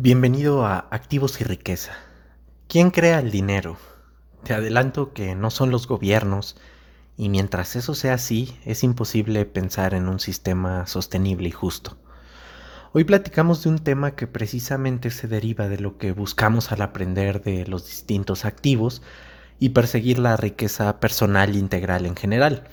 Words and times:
Bienvenido 0.00 0.64
a 0.64 0.86
Activos 0.92 1.40
y 1.40 1.44
Riqueza. 1.44 1.90
¿Quién 2.68 2.92
crea 2.92 3.18
el 3.18 3.32
dinero? 3.32 3.78
Te 4.44 4.54
adelanto 4.54 5.12
que 5.12 5.34
no 5.34 5.50
son 5.50 5.72
los 5.72 5.88
gobiernos, 5.88 6.56
y 7.16 7.28
mientras 7.28 7.74
eso 7.74 7.96
sea 7.96 8.14
así, 8.14 8.56
es 8.64 8.84
imposible 8.84 9.44
pensar 9.44 9.94
en 9.94 10.08
un 10.08 10.20
sistema 10.20 10.86
sostenible 10.86 11.48
y 11.48 11.50
justo. 11.50 11.98
Hoy 12.92 13.02
platicamos 13.02 13.64
de 13.64 13.70
un 13.70 13.80
tema 13.80 14.14
que 14.14 14.28
precisamente 14.28 15.10
se 15.10 15.26
deriva 15.26 15.66
de 15.66 15.80
lo 15.80 15.98
que 15.98 16.12
buscamos 16.12 16.70
al 16.70 16.82
aprender 16.82 17.42
de 17.42 17.66
los 17.66 17.84
distintos 17.86 18.44
activos 18.44 19.02
y 19.58 19.70
perseguir 19.70 20.20
la 20.20 20.36
riqueza 20.36 21.00
personal 21.00 21.56
integral 21.56 22.06
en 22.06 22.14
general. 22.14 22.68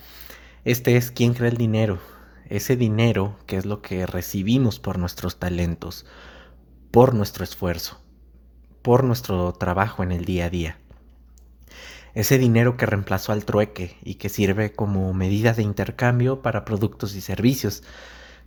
Este 0.64 0.96
es 0.96 1.10
quién 1.10 1.34
crea 1.34 1.50
el 1.50 1.56
dinero, 1.56 1.98
ese 2.48 2.76
dinero 2.76 3.36
que 3.46 3.56
es 3.56 3.66
lo 3.66 3.82
que 3.82 4.06
recibimos 4.06 4.78
por 4.78 5.00
nuestros 5.00 5.40
talentos, 5.40 6.06
por 6.90 7.14
nuestro 7.14 7.44
esfuerzo, 7.44 8.00
por 8.82 9.04
nuestro 9.04 9.52
trabajo 9.52 10.02
en 10.02 10.12
el 10.12 10.24
día 10.24 10.46
a 10.46 10.50
día. 10.50 10.78
Ese 12.14 12.38
dinero 12.38 12.76
que 12.76 12.86
reemplazó 12.86 13.32
al 13.32 13.44
trueque 13.44 13.98
y 14.02 14.14
que 14.14 14.28
sirve 14.28 14.72
como 14.72 15.12
medida 15.12 15.52
de 15.52 15.62
intercambio 15.62 16.40
para 16.40 16.64
productos 16.64 17.14
y 17.14 17.20
servicios, 17.20 17.82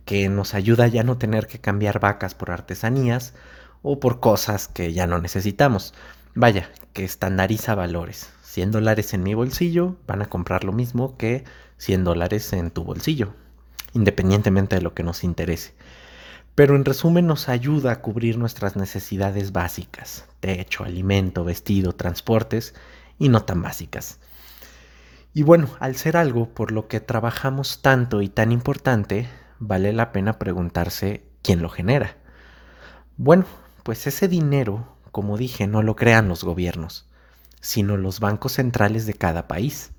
que 0.04 0.28
nos 0.28 0.54
ayuda 0.54 0.84
a 0.84 0.88
ya 0.88 1.04
no 1.04 1.18
tener 1.18 1.46
que 1.46 1.60
cambiar 1.60 2.00
vacas 2.00 2.34
por 2.34 2.50
artesanías 2.50 3.34
o 3.82 4.00
por 4.00 4.18
cosas 4.18 4.66
que 4.66 4.92
ya 4.92 5.06
no 5.06 5.20
necesitamos. 5.20 5.94
Vaya, 6.34 6.70
que 6.92 7.04
estandariza 7.04 7.74
valores. 7.74 8.30
100 8.42 8.72
dólares 8.72 9.14
en 9.14 9.22
mi 9.22 9.34
bolsillo 9.34 9.96
van 10.08 10.22
a 10.22 10.26
comprar 10.26 10.64
lo 10.64 10.72
mismo 10.72 11.16
que 11.16 11.44
100 11.76 12.02
dólares 12.02 12.52
en 12.52 12.72
tu 12.72 12.82
bolsillo, 12.82 13.34
independientemente 13.92 14.74
de 14.74 14.82
lo 14.82 14.94
que 14.94 15.04
nos 15.04 15.22
interese 15.22 15.74
pero 16.54 16.76
en 16.76 16.84
resumen 16.84 17.26
nos 17.26 17.48
ayuda 17.48 17.92
a 17.92 18.00
cubrir 18.00 18.38
nuestras 18.38 18.76
necesidades 18.76 19.52
básicas, 19.52 20.26
techo, 20.40 20.84
alimento, 20.84 21.44
vestido, 21.44 21.94
transportes 21.94 22.74
y 23.18 23.28
no 23.28 23.44
tan 23.44 23.62
básicas. 23.62 24.18
Y 25.32 25.42
bueno, 25.42 25.68
al 25.78 25.96
ser 25.96 26.16
algo 26.16 26.52
por 26.52 26.72
lo 26.72 26.88
que 26.88 27.00
trabajamos 27.00 27.82
tanto 27.82 28.20
y 28.20 28.28
tan 28.28 28.50
importante, 28.50 29.28
vale 29.60 29.92
la 29.92 30.10
pena 30.10 30.38
preguntarse 30.38 31.24
quién 31.42 31.62
lo 31.62 31.68
genera. 31.68 32.16
Bueno, 33.16 33.44
pues 33.84 34.06
ese 34.06 34.26
dinero, 34.26 34.96
como 35.12 35.36
dije, 35.36 35.66
no 35.66 35.82
lo 35.82 35.94
crean 35.94 36.28
los 36.28 36.42
gobiernos, 36.42 37.08
sino 37.60 37.96
los 37.96 38.18
bancos 38.18 38.52
centrales 38.52 39.06
de 39.06 39.14
cada 39.14 39.46
país. 39.46 39.92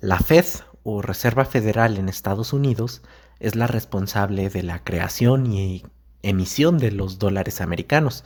La 0.00 0.18
Fed 0.18 0.46
o 0.82 1.02
Reserva 1.02 1.44
Federal 1.44 1.96
en 1.96 2.08
Estados 2.08 2.52
Unidos 2.52 3.02
es 3.40 3.54
la 3.54 3.66
responsable 3.66 4.50
de 4.50 4.62
la 4.62 4.82
creación 4.82 5.52
y 5.52 5.84
emisión 6.22 6.78
de 6.78 6.92
los 6.92 7.18
dólares 7.18 7.60
americanos. 7.60 8.24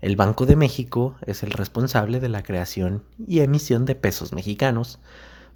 El 0.00 0.16
Banco 0.16 0.46
de 0.46 0.56
México 0.56 1.16
es 1.26 1.42
el 1.42 1.50
responsable 1.50 2.20
de 2.20 2.28
la 2.28 2.42
creación 2.42 3.04
y 3.26 3.40
emisión 3.40 3.84
de 3.84 3.94
pesos 3.94 4.32
mexicanos. 4.32 4.98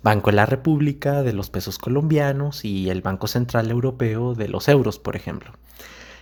Banco 0.03 0.31
de 0.31 0.37
la 0.37 0.47
República 0.47 1.23
de 1.23 1.33
los 1.33 1.49
pesos 1.49 1.79
colombianos 1.79 2.65
y 2.65 2.91
el 2.91 3.01
Banco 3.01 3.27
Central 3.27 3.71
Europeo 3.71 4.35
de 4.35 4.49
los 4.49 4.69
euros, 4.69 4.99
por 4.99 5.17
ejemplo. 5.17 5.53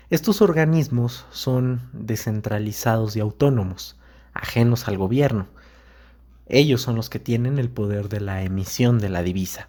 Estos 0.09 0.41
organismos 0.41 1.27
son 1.33 1.81
descentralizados 1.93 3.17
y 3.17 3.21
autónomos, 3.21 3.97
ajenos 4.35 4.87
al 4.87 4.99
gobierno. 4.99 5.49
Ellos 6.47 6.83
son 6.83 6.97
los 6.97 7.11
que 7.11 7.19
tienen 7.19 7.59
el 7.59 7.71
poder 7.71 8.09
de 8.09 8.21
la 8.21 8.43
emisión 8.43 8.99
de 8.99 9.09
la 9.09 9.23
divisa. 9.23 9.69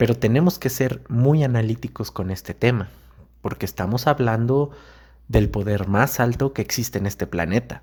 Pero 0.00 0.16
tenemos 0.16 0.58
que 0.58 0.70
ser 0.70 1.02
muy 1.10 1.44
analíticos 1.44 2.10
con 2.10 2.30
este 2.30 2.54
tema, 2.54 2.88
porque 3.42 3.66
estamos 3.66 4.06
hablando 4.06 4.70
del 5.28 5.50
poder 5.50 5.88
más 5.88 6.20
alto 6.20 6.54
que 6.54 6.62
existe 6.62 6.96
en 6.96 7.04
este 7.04 7.26
planeta. 7.26 7.82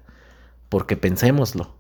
Porque 0.67 0.97
pensémoslo, 0.97 1.75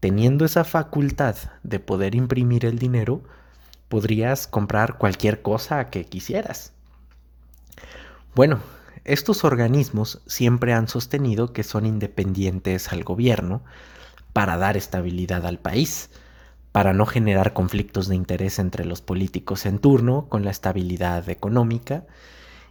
teniendo 0.00 0.46
esa 0.46 0.64
facultad 0.64 1.36
de 1.64 1.80
poder 1.80 2.14
imprimir 2.14 2.64
el 2.64 2.78
dinero, 2.78 3.24
podrías 3.90 4.46
comprar 4.46 4.96
cualquier 4.96 5.42
cosa 5.42 5.90
que 5.90 6.06
quisieras. 6.06 6.72
Bueno, 8.34 8.60
estos 9.04 9.44
organismos 9.44 10.22
siempre 10.26 10.72
han 10.72 10.88
sostenido 10.88 11.52
que 11.52 11.62
son 11.62 11.84
independientes 11.84 12.90
al 12.90 13.04
gobierno 13.04 13.60
para 14.32 14.56
dar 14.56 14.78
estabilidad 14.78 15.44
al 15.44 15.58
país 15.58 16.08
para 16.74 16.92
no 16.92 17.06
generar 17.06 17.52
conflictos 17.52 18.08
de 18.08 18.16
interés 18.16 18.58
entre 18.58 18.84
los 18.84 19.00
políticos 19.00 19.64
en 19.64 19.78
turno 19.78 20.26
con 20.28 20.44
la 20.44 20.50
estabilidad 20.50 21.28
económica 21.28 22.04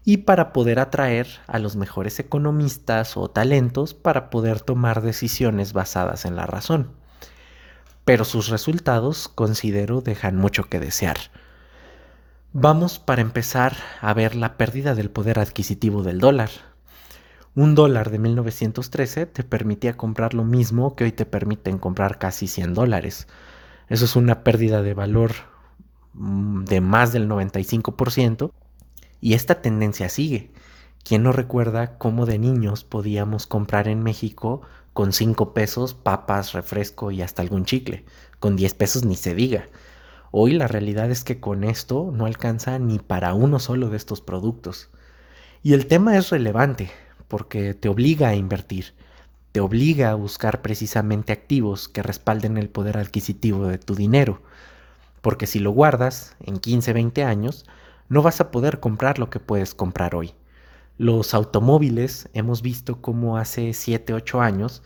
y 0.04 0.18
para 0.18 0.52
poder 0.52 0.80
atraer 0.80 1.26
a 1.48 1.58
los 1.58 1.78
mejores 1.78 2.20
economistas 2.20 3.16
o 3.16 3.30
talentos 3.30 3.94
para 3.94 4.30
poder 4.30 4.60
tomar 4.60 5.02
decisiones 5.02 5.72
basadas 5.72 6.26
en 6.26 6.36
la 6.36 6.46
razón. 6.46 6.92
Pero 8.04 8.26
sus 8.26 8.50
resultados, 8.50 9.30
considero, 9.30 10.02
dejan 10.02 10.36
mucho 10.36 10.66
que 10.66 10.82
desear. 10.82 11.16
Vamos 12.52 13.00
para 13.00 13.22
empezar 13.22 13.78
a 14.02 14.14
ver 14.14 14.36
la 14.36 14.58
pérdida 14.58 14.96
del 14.96 15.12
poder 15.12 15.40
adquisitivo 15.40 16.04
del 16.04 16.20
dólar. 16.20 16.50
Un 17.56 17.74
dólar 17.74 18.10
de 18.10 18.20
1913 18.20 19.28
te 19.28 19.46
permitía 19.46 19.96
comprar 19.96 20.34
lo 20.34 20.44
mismo 20.44 20.98
que 20.98 21.06
hoy 21.06 21.14
te 21.14 21.26
permiten 21.26 21.78
comprar 21.78 22.20
casi 22.20 22.48
100 22.50 22.74
dólares 22.74 23.28
eso 23.90 24.06
es 24.06 24.16
una 24.16 24.44
pérdida 24.44 24.82
de 24.82 24.94
valor 24.94 25.32
mm, 26.14 26.64
de 26.66 26.82
más 26.82 27.12
del 27.12 27.30
95%. 27.30 28.52
Y 29.22 29.34
esta 29.34 29.62
tendencia 29.62 30.10
sigue. 30.10 30.52
¿Quién 31.04 31.24
no 31.24 31.32
recuerda 31.32 31.98
cómo 31.98 32.26
de 32.26 32.40
niños 32.40 32.84
podíamos 32.84 33.48
comprar 33.48 33.88
en 33.88 34.04
México 34.04 34.62
con 34.94 35.12
5 35.12 35.54
pesos 35.54 35.94
papas, 35.94 36.54
refresco 36.54 37.12
y 37.12 37.22
hasta 37.22 37.42
algún 37.42 37.66
chicle? 37.66 38.06
Con 38.40 38.56
10 38.56 38.74
pesos 38.74 39.06
ni 39.06 39.16
se 39.16 39.36
diga. 39.36 39.70
Hoy 40.32 40.54
la 40.54 40.68
realidad 40.68 41.12
es 41.12 41.24
que 41.24 41.40
con 41.40 41.64
esto 41.64 42.12
no 42.14 42.26
alcanza 42.26 42.80
ni 42.80 43.00
para 43.00 43.34
uno 43.34 43.60
solo 43.60 43.90
de 43.90 43.98
estos 43.98 44.22
productos. 44.22 44.90
Y 45.62 45.74
el 45.74 45.88
tema 45.88 46.18
es 46.18 46.30
relevante 46.30 46.90
porque 47.28 47.74
te 47.74 47.90
obliga 47.90 48.30
a 48.30 48.36
invertir 48.36 48.94
te 49.54 49.60
obliga 49.60 50.10
a 50.10 50.16
buscar 50.16 50.64
precisamente 50.64 51.32
activos 51.32 51.88
que 51.88 52.02
respalden 52.02 52.58
el 52.58 52.70
poder 52.70 52.98
adquisitivo 52.98 53.68
de 53.68 53.78
tu 53.78 53.94
dinero, 53.94 54.42
porque 55.22 55.46
si 55.46 55.60
lo 55.60 55.70
guardas 55.70 56.36
en 56.42 56.58
15, 56.58 56.92
20 56.92 57.24
años, 57.24 57.68
no 58.10 58.24
vas 58.24 58.42
a 58.42 58.50
poder 58.50 58.80
comprar 58.80 59.20
lo 59.20 59.30
que 59.30 59.40
puedes 59.40 59.76
comprar 59.76 60.16
hoy. 60.16 60.34
Los 60.98 61.36
automóviles, 61.36 62.30
hemos 62.34 62.64
visto 62.64 63.00
cómo 63.00 63.38
hace 63.38 63.74
7, 63.74 64.16
8 64.16 64.42
años 64.42 64.82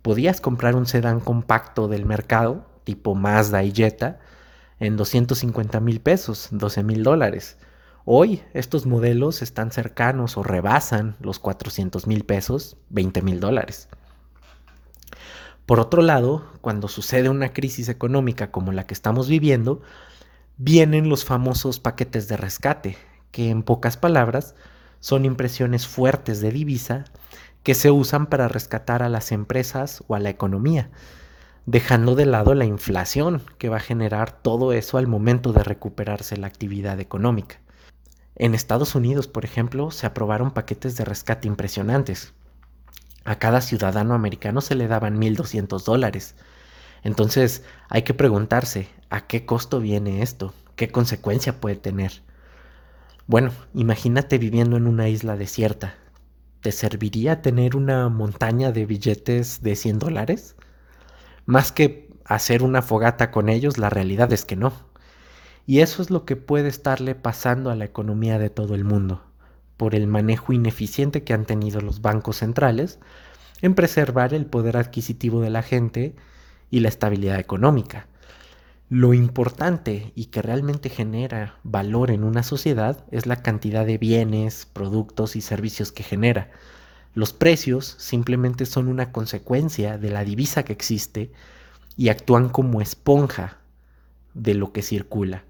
podías 0.00 0.40
comprar 0.40 0.76
un 0.76 0.86
sedán 0.86 1.20
compacto 1.20 1.86
del 1.86 2.06
mercado, 2.06 2.64
tipo 2.84 3.14
Mazda 3.14 3.64
y 3.64 3.72
Jetta, 3.72 4.18
en 4.80 4.96
250 4.96 5.78
mil 5.80 6.00
pesos, 6.00 6.48
12 6.52 6.82
mil 6.84 7.02
dólares. 7.02 7.58
Hoy 8.06 8.42
estos 8.54 8.86
modelos 8.86 9.42
están 9.42 9.72
cercanos 9.72 10.38
o 10.38 10.42
rebasan 10.42 11.16
los 11.20 11.38
400 11.38 12.06
mil 12.06 12.24
pesos, 12.24 12.78
20 12.88 13.20
mil 13.20 13.40
dólares. 13.40 13.90
Por 15.66 15.80
otro 15.80 16.00
lado, 16.00 16.44
cuando 16.60 16.86
sucede 16.86 17.28
una 17.28 17.52
crisis 17.52 17.88
económica 17.88 18.52
como 18.52 18.70
la 18.70 18.86
que 18.86 18.94
estamos 18.94 19.28
viviendo, 19.28 19.82
vienen 20.56 21.08
los 21.08 21.24
famosos 21.24 21.80
paquetes 21.80 22.28
de 22.28 22.36
rescate, 22.36 22.96
que 23.32 23.50
en 23.50 23.64
pocas 23.64 23.96
palabras 23.96 24.54
son 25.00 25.24
impresiones 25.24 25.88
fuertes 25.88 26.40
de 26.40 26.52
divisa 26.52 27.04
que 27.64 27.74
se 27.74 27.90
usan 27.90 28.26
para 28.26 28.46
rescatar 28.46 29.02
a 29.02 29.08
las 29.08 29.32
empresas 29.32 30.04
o 30.06 30.14
a 30.14 30.20
la 30.20 30.30
economía, 30.30 30.88
dejando 31.66 32.14
de 32.14 32.26
lado 32.26 32.54
la 32.54 32.64
inflación 32.64 33.42
que 33.58 33.68
va 33.68 33.78
a 33.78 33.80
generar 33.80 34.30
todo 34.30 34.72
eso 34.72 34.98
al 34.98 35.08
momento 35.08 35.52
de 35.52 35.64
recuperarse 35.64 36.36
la 36.36 36.46
actividad 36.46 37.00
económica. 37.00 37.60
En 38.36 38.54
Estados 38.54 38.94
Unidos, 38.94 39.26
por 39.26 39.44
ejemplo, 39.44 39.90
se 39.90 40.06
aprobaron 40.06 40.52
paquetes 40.52 40.96
de 40.96 41.04
rescate 41.04 41.48
impresionantes, 41.48 42.34
a 43.26 43.40
cada 43.40 43.60
ciudadano 43.60 44.14
americano 44.14 44.60
se 44.60 44.76
le 44.76 44.86
daban 44.86 45.18
1.200 45.18 45.84
dólares. 45.84 46.36
Entonces 47.02 47.64
hay 47.88 48.02
que 48.02 48.14
preguntarse, 48.14 48.88
¿a 49.10 49.26
qué 49.26 49.44
costo 49.44 49.80
viene 49.80 50.22
esto? 50.22 50.54
¿Qué 50.76 50.88
consecuencia 50.88 51.60
puede 51.60 51.76
tener? 51.76 52.22
Bueno, 53.26 53.50
imagínate 53.74 54.38
viviendo 54.38 54.76
en 54.76 54.86
una 54.86 55.08
isla 55.08 55.36
desierta. 55.36 55.94
¿Te 56.60 56.70
serviría 56.70 57.42
tener 57.42 57.74
una 57.74 58.08
montaña 58.08 58.70
de 58.70 58.86
billetes 58.86 59.60
de 59.60 59.74
100 59.74 59.98
dólares? 59.98 60.54
Más 61.46 61.72
que 61.72 62.08
hacer 62.24 62.62
una 62.62 62.80
fogata 62.80 63.32
con 63.32 63.48
ellos, 63.48 63.76
la 63.76 63.90
realidad 63.90 64.32
es 64.32 64.44
que 64.44 64.56
no. 64.56 64.72
Y 65.66 65.80
eso 65.80 66.00
es 66.00 66.10
lo 66.10 66.24
que 66.24 66.36
puede 66.36 66.68
estarle 66.68 67.16
pasando 67.16 67.70
a 67.70 67.76
la 67.76 67.84
economía 67.84 68.38
de 68.38 68.50
todo 68.50 68.76
el 68.76 68.84
mundo 68.84 69.25
por 69.76 69.94
el 69.94 70.06
manejo 70.06 70.52
ineficiente 70.52 71.24
que 71.24 71.34
han 71.34 71.44
tenido 71.44 71.80
los 71.80 72.00
bancos 72.00 72.38
centrales 72.38 72.98
en 73.62 73.74
preservar 73.74 74.34
el 74.34 74.46
poder 74.46 74.76
adquisitivo 74.76 75.40
de 75.40 75.50
la 75.50 75.62
gente 75.62 76.14
y 76.70 76.80
la 76.80 76.88
estabilidad 76.88 77.38
económica. 77.38 78.06
Lo 78.88 79.14
importante 79.14 80.12
y 80.14 80.26
que 80.26 80.42
realmente 80.42 80.90
genera 80.90 81.58
valor 81.64 82.10
en 82.10 82.22
una 82.22 82.42
sociedad 82.42 83.04
es 83.10 83.26
la 83.26 83.42
cantidad 83.42 83.84
de 83.84 83.98
bienes, 83.98 84.66
productos 84.72 85.34
y 85.34 85.40
servicios 85.40 85.90
que 85.90 86.04
genera, 86.04 86.50
Los 87.16 87.32
precios 87.32 87.96
simplemente 87.98 88.66
son 88.66 88.88
una 88.88 89.10
consecuencia 89.10 89.96
de 89.96 90.10
la 90.10 90.22
divisa 90.22 90.64
que 90.64 90.74
existe 90.74 91.32
y 91.96 92.10
actúan 92.10 92.50
como 92.50 92.82
esponja 92.82 93.56
de 94.34 94.52
lo 94.52 94.70
que 94.70 94.82
circula. 94.82 95.42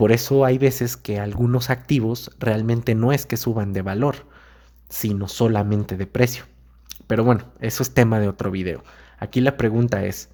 Por 0.00 0.12
eso 0.12 0.46
hay 0.46 0.56
veces 0.56 0.96
que 0.96 1.20
algunos 1.20 1.68
activos 1.68 2.30
realmente 2.38 2.94
no 2.94 3.12
es 3.12 3.26
que 3.26 3.36
suban 3.36 3.74
de 3.74 3.82
valor, 3.82 4.26
sino 4.88 5.28
solamente 5.28 5.98
de 5.98 6.06
precio. 6.06 6.44
Pero 7.06 7.22
bueno, 7.22 7.52
eso 7.60 7.82
es 7.82 7.92
tema 7.92 8.18
de 8.18 8.26
otro 8.26 8.50
video. 8.50 8.82
Aquí 9.18 9.42
la 9.42 9.58
pregunta 9.58 10.06
es, 10.06 10.30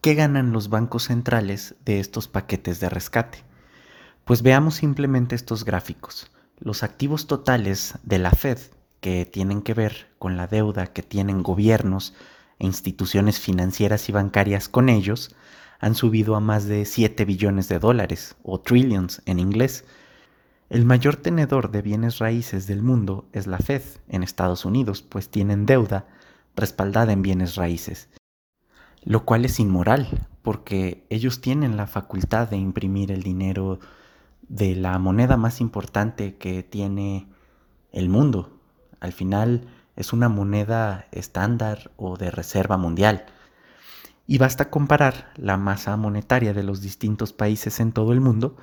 ¿qué 0.00 0.16
ganan 0.16 0.52
los 0.52 0.68
bancos 0.68 1.04
centrales 1.04 1.76
de 1.84 2.00
estos 2.00 2.26
paquetes 2.26 2.80
de 2.80 2.88
rescate? 2.88 3.44
Pues 4.24 4.42
veamos 4.42 4.74
simplemente 4.74 5.36
estos 5.36 5.64
gráficos. 5.64 6.32
Los 6.58 6.82
activos 6.82 7.28
totales 7.28 7.94
de 8.02 8.18
la 8.18 8.32
Fed, 8.32 8.58
que 9.00 9.24
tienen 9.26 9.62
que 9.62 9.74
ver 9.74 10.08
con 10.18 10.36
la 10.36 10.48
deuda 10.48 10.88
que 10.88 11.04
tienen 11.04 11.44
gobiernos 11.44 12.14
e 12.58 12.66
instituciones 12.66 13.38
financieras 13.38 14.08
y 14.08 14.12
bancarias 14.12 14.68
con 14.68 14.88
ellos, 14.88 15.36
han 15.82 15.96
subido 15.96 16.36
a 16.36 16.40
más 16.40 16.66
de 16.66 16.84
7 16.84 17.24
billones 17.24 17.68
de 17.68 17.80
dólares, 17.80 18.36
o 18.44 18.60
trillions 18.60 19.20
en 19.26 19.40
inglés. 19.40 19.84
El 20.70 20.84
mayor 20.84 21.16
tenedor 21.16 21.72
de 21.72 21.82
bienes 21.82 22.20
raíces 22.20 22.68
del 22.68 22.82
mundo 22.82 23.26
es 23.32 23.48
la 23.48 23.58
Fed 23.58 23.82
en 24.08 24.22
Estados 24.22 24.64
Unidos, 24.64 25.02
pues 25.02 25.28
tienen 25.28 25.66
deuda 25.66 26.06
respaldada 26.54 27.12
en 27.12 27.22
bienes 27.22 27.56
raíces, 27.56 28.08
lo 29.02 29.24
cual 29.24 29.44
es 29.44 29.58
inmoral, 29.58 30.28
porque 30.42 31.04
ellos 31.10 31.40
tienen 31.40 31.76
la 31.76 31.88
facultad 31.88 32.48
de 32.48 32.58
imprimir 32.58 33.10
el 33.10 33.24
dinero 33.24 33.80
de 34.42 34.76
la 34.76 34.96
moneda 35.00 35.36
más 35.36 35.60
importante 35.60 36.36
que 36.36 36.62
tiene 36.62 37.26
el 37.90 38.08
mundo. 38.08 38.56
Al 39.00 39.12
final 39.12 39.66
es 39.96 40.12
una 40.12 40.28
moneda 40.28 41.08
estándar 41.10 41.90
o 41.96 42.16
de 42.16 42.30
reserva 42.30 42.76
mundial. 42.76 43.26
Y 44.26 44.38
basta 44.38 44.70
comparar 44.70 45.32
la 45.36 45.56
masa 45.56 45.96
monetaria 45.96 46.54
de 46.54 46.62
los 46.62 46.80
distintos 46.80 47.32
países 47.32 47.80
en 47.80 47.92
todo 47.92 48.12
el 48.12 48.20
mundo 48.20 48.56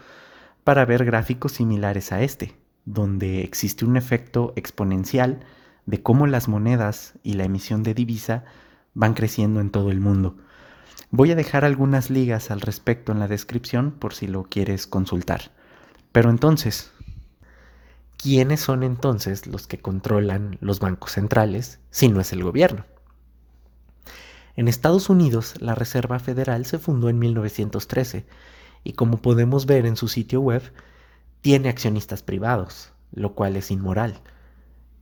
para 0.63 0.85
ver 0.85 1.05
gráficos 1.05 1.53
similares 1.53 2.11
a 2.11 2.21
este, 2.21 2.55
donde 2.85 3.41
existe 3.41 3.85
un 3.85 3.97
efecto 3.97 4.53
exponencial 4.55 5.41
de 5.85 6.01
cómo 6.01 6.27
las 6.27 6.47
monedas 6.47 7.13
y 7.23 7.33
la 7.33 7.45
emisión 7.45 7.83
de 7.83 7.93
divisa 7.93 8.45
van 8.93 9.13
creciendo 9.13 9.59
en 9.59 9.69
todo 9.69 9.91
el 9.91 9.99
mundo. 9.99 10.37
Voy 11.11 11.31
a 11.31 11.35
dejar 11.35 11.65
algunas 11.65 12.09
ligas 12.09 12.51
al 12.51 12.61
respecto 12.61 13.11
en 13.11 13.19
la 13.19 13.27
descripción 13.27 13.91
por 13.91 14.13
si 14.13 14.27
lo 14.27 14.43
quieres 14.43 14.85
consultar. 14.85 15.51
Pero 16.11 16.29
entonces, 16.29 16.91
¿quiénes 18.17 18.59
son 18.59 18.83
entonces 18.83 19.47
los 19.47 19.65
que 19.65 19.79
controlan 19.79 20.57
los 20.61 20.79
bancos 20.79 21.13
centrales 21.13 21.79
si 21.89 22.09
no 22.09 22.21
es 22.21 22.31
el 22.33 22.43
gobierno? 22.43 22.85
En 24.55 24.67
Estados 24.67 25.09
Unidos, 25.09 25.55
la 25.59 25.75
Reserva 25.75 26.19
Federal 26.19 26.65
se 26.65 26.79
fundó 26.79 27.09
en 27.09 27.19
1913 27.19 28.25
y 28.83 28.93
como 28.93 29.21
podemos 29.21 29.65
ver 29.65 29.85
en 29.85 29.95
su 29.95 30.07
sitio 30.07 30.41
web, 30.41 30.61
tiene 31.41 31.69
accionistas 31.69 32.23
privados, 32.23 32.91
lo 33.11 33.33
cual 33.33 33.55
es 33.55 33.71
inmoral. 33.71 34.21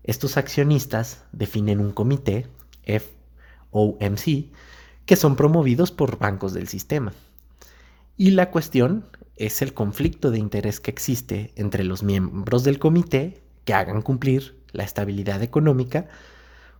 Estos 0.04 0.38
accionistas 0.38 1.24
definen 1.32 1.80
un 1.80 1.92
comité, 1.92 2.48
FOMC, 3.72 4.52
que 5.06 5.16
son 5.16 5.36
promovidos 5.36 5.92
por 5.92 6.18
bancos 6.20 6.54
del 6.54 6.68
sistema. 6.68 7.14
Y 8.16 8.32
la 8.32 8.52
cuestión 8.52 9.06
es 9.36 9.62
el 9.62 9.74
conflicto 9.74 10.32
de 10.32 10.40
interés 10.40 10.80
que 10.80 10.92
existe 10.92 11.52
entre 11.56 11.84
los 11.84 12.04
miembros 12.04 12.64
del 12.64 12.80
comité 12.80 13.42
que 13.66 13.74
hagan 13.74 14.02
cumplir 14.02 14.58
la 14.72 14.84
estabilidad 14.84 15.44
económica 15.44 16.08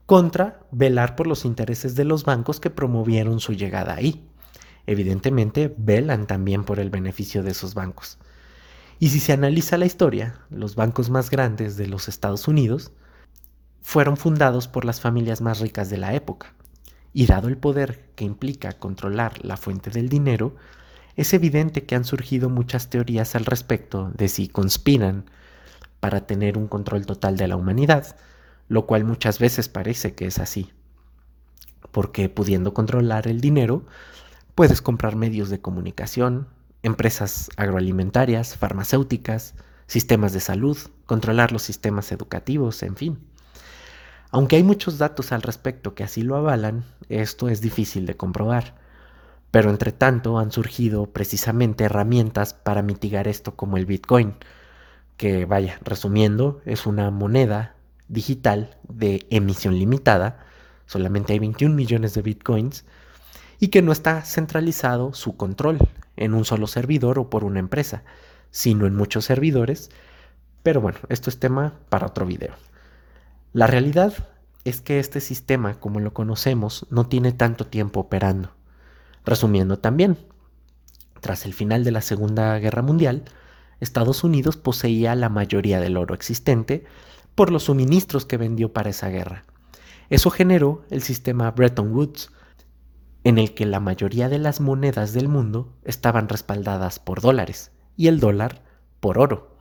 contra 0.08 0.62
velar 0.72 1.18
por 1.18 1.28
los 1.28 1.46
intereses 1.46 1.94
de 1.94 2.06
los 2.06 2.24
bancos 2.24 2.62
que 2.62 2.70
promovieron 2.70 3.42
su 3.42 3.54
llegada 3.54 3.94
ahí. 3.94 4.26
Evidentemente, 4.88 5.76
velan 5.78 6.28
también 6.28 6.64
por 6.64 6.80
el 6.80 6.90
beneficio 6.90 7.44
de 7.44 7.52
esos 7.52 7.74
bancos. 7.74 8.18
Y 9.00 9.10
si 9.10 9.20
se 9.20 9.34
analiza 9.34 9.78
la 9.78 9.86
historia, 9.86 10.40
los 10.50 10.76
bancos 10.76 11.10
más 11.10 11.30
grandes 11.30 11.76
de 11.76 11.88
los 11.88 12.08
Estados 12.08 12.48
Unidos 12.48 12.94
fueron 13.82 14.16
fundados 14.16 14.70
por 14.70 14.86
las 14.86 15.02
familias 15.02 15.42
más 15.42 15.60
ricas 15.60 15.90
de 15.90 15.98
la 15.98 16.16
época. 16.16 16.54
Y 17.12 17.26
dado 17.26 17.50
el 17.50 17.58
poder 17.58 18.10
que 18.16 18.24
implica 18.24 18.72
controlar 18.74 19.44
la 19.44 19.58
fuente 19.58 19.90
del 19.90 20.08
dinero, 20.08 20.56
es 21.18 21.34
evidente 21.34 21.86
que 21.86 21.96
han 21.96 22.06
surgido 22.06 22.50
muchas 22.50 22.90
teorías 22.90 23.36
al 23.36 23.44
respecto 23.44 24.10
de 24.16 24.30
si 24.30 24.48
conspiran 24.48 25.26
para 26.00 26.26
tener 26.26 26.58
un 26.58 26.68
control 26.68 27.06
total 27.06 27.36
de 27.36 27.48
la 27.50 27.58
humanidad, 27.58 28.16
lo 28.68 28.86
cual 28.86 29.04
muchas 29.04 29.40
veces 29.40 29.70
parece 29.70 30.14
que 30.14 30.26
es 30.26 30.40
así. 30.40 30.72
Porque 31.92 32.30
pudiendo 32.30 32.74
controlar 32.74 33.28
el 33.28 33.42
dinero, 33.42 33.86
puedes 34.56 34.82
comprar 34.82 35.16
medios 35.16 35.50
de 35.50 35.62
comunicación, 35.62 36.48
empresas 36.84 37.50
agroalimentarias, 37.58 38.58
farmacéuticas, 38.58 39.56
sistemas 39.88 40.34
de 40.34 40.42
salud, 40.42 40.78
controlar 41.06 41.52
los 41.52 41.64
sistemas 41.64 42.12
educativos, 42.12 42.84
en 42.84 42.96
fin. 42.96 43.20
Aunque 44.30 44.58
hay 44.58 44.64
muchos 44.64 44.98
datos 44.98 45.32
al 45.32 45.42
respecto 45.42 45.96
que 45.96 46.04
así 46.04 46.22
lo 46.22 46.36
avalan, 46.36 46.84
esto 47.08 47.48
es 47.48 47.62
difícil 47.62 48.06
de 48.06 48.18
comprobar. 48.18 48.76
Pero 49.52 49.70
entre 49.70 49.94
tanto 49.94 50.38
han 50.38 50.52
surgido 50.52 51.06
precisamente 51.08 51.86
herramientas 51.86 52.54
para 52.54 52.82
mitigar 52.82 53.30
esto 53.30 53.56
como 53.56 53.78
el 53.78 53.86
Bitcoin, 53.86 54.36
que 55.16 55.46
vaya, 55.46 55.80
resumiendo, 55.82 56.62
es 56.66 56.86
una 56.86 57.10
moneda 57.10 57.77
digital 58.08 58.78
de 58.88 59.26
emisión 59.30 59.78
limitada, 59.78 60.46
solamente 60.86 61.34
hay 61.34 61.40
21 61.40 61.76
millones 61.76 62.14
de 62.14 62.22
Bitcoins, 62.22 62.86
y 63.60 63.70
que 63.70 63.82
no 63.82 63.92
está 63.92 64.22
centralizado 64.22 65.14
su 65.14 65.36
control 65.36 65.80
en 66.16 66.34
un 66.34 66.46
solo 66.46 66.68
servidor 66.68 67.20
o 67.20 67.30
por 67.30 67.44
una 67.44 67.60
empresa, 67.60 68.04
sino 68.52 68.86
en 68.86 68.96
muchos 68.96 69.26
servidores. 69.26 69.90
Pero 70.64 70.82
bueno, 70.82 71.00
esto 71.10 71.30
es 71.30 71.40
tema 71.40 71.74
para 71.90 72.08
otro 72.08 72.26
video. 72.26 72.54
La 73.54 73.68
realidad 73.68 74.14
es 74.64 74.82
que 74.82 75.00
este 75.00 75.22
sistema, 75.22 75.80
como 75.80 76.00
lo 76.00 76.14
conocemos, 76.14 76.86
no 76.90 77.08
tiene 77.08 77.32
tanto 77.32 77.66
tiempo 77.66 78.02
operando. 78.02 78.52
Resumiendo 79.26 79.80
también, 79.80 80.18
tras 81.22 81.46
el 81.46 81.54
final 81.54 81.84
de 81.84 81.92
la 81.92 82.02
Segunda 82.02 82.58
Guerra 82.60 82.82
Mundial, 82.82 83.24
Estados 83.80 84.24
Unidos 84.24 84.58
poseía 84.58 85.16
la 85.16 85.30
mayoría 85.30 85.80
del 85.80 85.98
oro 85.98 86.14
existente 86.16 86.86
por 87.38 87.52
los 87.52 87.66
suministros 87.66 88.26
que 88.26 88.36
vendió 88.36 88.74
para 88.74 88.90
esa 88.90 89.10
guerra. 89.10 89.46
Eso 90.10 90.32
generó 90.32 90.84
el 90.90 91.04
sistema 91.04 91.52
Bretton 91.52 91.94
Woods, 91.94 92.32
en 93.24 93.38
el 93.38 93.54
que 93.54 93.68
la 93.68 93.80
mayoría 93.80 94.28
de 94.28 94.40
las 94.40 94.60
monedas 94.60 95.14
del 95.14 95.28
mundo 95.28 95.72
estaban 95.84 96.30
respaldadas 96.30 96.98
por 96.98 97.22
dólares 97.22 97.72
y 97.96 98.08
el 98.08 98.20
dólar 98.20 98.64
por 99.00 99.20
oro. 99.20 99.56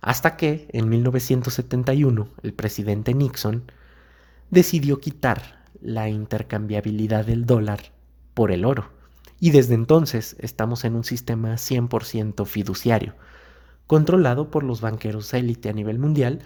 Hasta 0.00 0.36
que, 0.36 0.66
en 0.72 0.88
1971, 0.88 2.28
el 2.42 2.54
presidente 2.54 3.14
Nixon 3.14 3.70
decidió 4.50 4.98
quitar 4.98 5.62
la 5.80 6.08
intercambiabilidad 6.08 7.24
del 7.24 7.46
dólar 7.46 7.92
por 8.34 8.50
el 8.50 8.64
oro 8.64 8.90
y 9.38 9.50
desde 9.50 9.74
entonces 9.74 10.34
estamos 10.40 10.84
en 10.84 10.96
un 10.96 11.04
sistema 11.04 11.54
100% 11.54 12.46
fiduciario, 12.46 13.14
controlado 13.86 14.50
por 14.50 14.64
los 14.64 14.80
banqueros 14.80 15.32
élite 15.34 15.68
a 15.68 15.72
nivel 15.72 16.00
mundial 16.00 16.40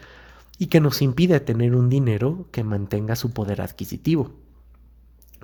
y 0.59 0.67
que 0.67 0.81
nos 0.81 1.03
impide 1.03 1.41
tener 1.41 1.75
un 1.75 1.89
dinero 1.89 2.49
que 2.51 2.65
mantenga 2.65 3.17
su 3.17 3.33
poder 3.33 3.61
adquisitivo. 3.61 4.33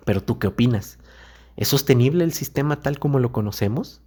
Pero 0.05 0.23
tú 0.23 0.39
qué 0.39 0.47
opinas? 0.47 0.99
¿Es 1.57 1.69
sostenible 1.69 2.25
el 2.25 2.33
sistema 2.33 2.81
tal 2.81 2.99
como 2.99 3.19
lo 3.19 3.33
conocemos? 3.33 4.01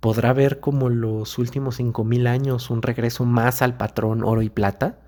¿Podrá 0.00 0.30
haber 0.30 0.60
como 0.60 0.88
los 0.88 1.36
últimos 1.38 1.78
5.000 1.78 2.26
años 2.26 2.70
un 2.70 2.80
regreso 2.80 3.26
más 3.26 3.60
al 3.60 3.76
patrón 3.76 4.24
oro 4.24 4.40
y 4.42 4.48
plata? 4.48 5.00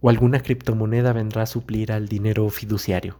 ¿O 0.00 0.08
alguna 0.08 0.40
criptomoneda 0.40 1.12
vendrá 1.12 1.42
a 1.42 1.46
suplir 1.46 1.92
al 1.92 2.08
dinero 2.08 2.48
fiduciario? 2.48 3.18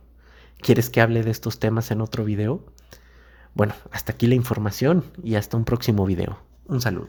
¿Quieres 0.60 0.88
que 0.88 1.02
hable 1.02 1.22
de 1.22 1.30
estos 1.30 1.58
temas 1.58 1.90
en 1.90 2.00
otro 2.00 2.24
video? 2.24 2.64
Bueno, 3.54 3.74
hasta 3.90 4.12
aquí 4.12 4.26
la 4.26 4.34
información 4.34 5.04
y 5.22 5.34
hasta 5.34 5.56
un 5.56 5.64
próximo 5.64 6.06
video. 6.06 6.38
Un 6.66 6.80
saludo. 6.80 7.08